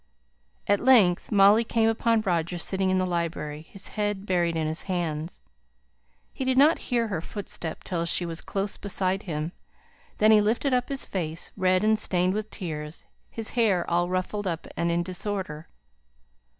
[0.65, 4.81] At length Molly came upon Roger sitting in the library, his head buried in his
[4.89, 5.41] hands.
[6.33, 9.51] He did not hear her footstep till she was close beside him.
[10.17, 14.47] Then he lifted up his face, red, and stained with tears, his hair all ruffled
[14.47, 15.67] up and in disorder.